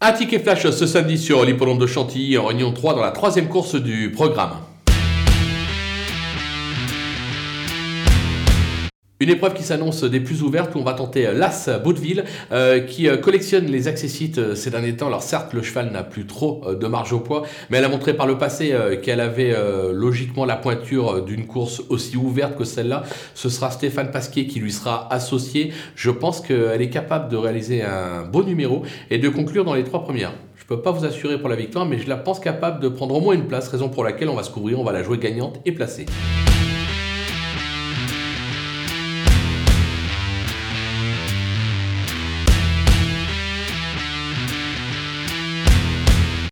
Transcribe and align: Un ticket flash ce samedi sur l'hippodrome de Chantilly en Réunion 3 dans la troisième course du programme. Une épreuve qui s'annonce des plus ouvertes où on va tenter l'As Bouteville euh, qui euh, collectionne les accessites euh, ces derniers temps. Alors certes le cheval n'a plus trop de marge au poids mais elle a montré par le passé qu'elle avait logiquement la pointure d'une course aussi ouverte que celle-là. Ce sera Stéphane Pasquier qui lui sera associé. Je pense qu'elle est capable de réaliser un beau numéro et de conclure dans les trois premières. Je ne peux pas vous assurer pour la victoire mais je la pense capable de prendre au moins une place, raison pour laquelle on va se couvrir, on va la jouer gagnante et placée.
Un 0.00 0.12
ticket 0.12 0.38
flash 0.38 0.70
ce 0.70 0.86
samedi 0.86 1.18
sur 1.18 1.44
l'hippodrome 1.44 1.78
de 1.78 1.86
Chantilly 1.88 2.38
en 2.38 2.46
Réunion 2.46 2.70
3 2.70 2.94
dans 2.94 3.02
la 3.02 3.10
troisième 3.10 3.48
course 3.48 3.74
du 3.74 4.12
programme. 4.12 4.52
Une 9.20 9.30
épreuve 9.30 9.54
qui 9.54 9.64
s'annonce 9.64 10.04
des 10.04 10.20
plus 10.20 10.44
ouvertes 10.44 10.76
où 10.76 10.78
on 10.78 10.84
va 10.84 10.92
tenter 10.92 11.28
l'As 11.34 11.68
Bouteville 11.82 12.22
euh, 12.52 12.78
qui 12.78 13.08
euh, 13.08 13.16
collectionne 13.16 13.66
les 13.66 13.88
accessites 13.88 14.38
euh, 14.38 14.54
ces 14.54 14.70
derniers 14.70 14.94
temps. 14.94 15.08
Alors 15.08 15.24
certes 15.24 15.54
le 15.54 15.62
cheval 15.62 15.90
n'a 15.90 16.04
plus 16.04 16.24
trop 16.24 16.62
de 16.72 16.86
marge 16.86 17.12
au 17.12 17.18
poids 17.18 17.42
mais 17.68 17.78
elle 17.78 17.84
a 17.84 17.88
montré 17.88 18.14
par 18.14 18.28
le 18.28 18.38
passé 18.38 18.72
qu'elle 19.02 19.20
avait 19.20 19.56
logiquement 19.92 20.44
la 20.44 20.54
pointure 20.56 21.24
d'une 21.24 21.46
course 21.46 21.82
aussi 21.88 22.16
ouverte 22.16 22.56
que 22.56 22.62
celle-là. 22.62 23.02
Ce 23.34 23.48
sera 23.48 23.70
Stéphane 23.70 24.12
Pasquier 24.12 24.46
qui 24.46 24.60
lui 24.60 24.70
sera 24.70 25.12
associé. 25.12 25.72
Je 25.96 26.10
pense 26.10 26.40
qu'elle 26.40 26.80
est 26.80 26.90
capable 26.90 27.28
de 27.28 27.36
réaliser 27.36 27.82
un 27.82 28.22
beau 28.22 28.44
numéro 28.44 28.82
et 29.10 29.18
de 29.18 29.28
conclure 29.28 29.64
dans 29.64 29.74
les 29.74 29.84
trois 29.84 30.02
premières. 30.02 30.32
Je 30.56 30.62
ne 30.62 30.68
peux 30.68 30.80
pas 30.80 30.92
vous 30.92 31.04
assurer 31.04 31.38
pour 31.38 31.48
la 31.48 31.56
victoire 31.56 31.86
mais 31.86 31.98
je 31.98 32.08
la 32.08 32.16
pense 32.16 32.38
capable 32.38 32.80
de 32.80 32.88
prendre 32.88 33.16
au 33.16 33.20
moins 33.20 33.34
une 33.34 33.46
place, 33.46 33.68
raison 33.68 33.88
pour 33.88 34.04
laquelle 34.04 34.28
on 34.28 34.36
va 34.36 34.44
se 34.44 34.50
couvrir, 34.50 34.78
on 34.78 34.84
va 34.84 34.92
la 34.92 35.02
jouer 35.02 35.18
gagnante 35.18 35.60
et 35.64 35.72
placée. 35.72 36.06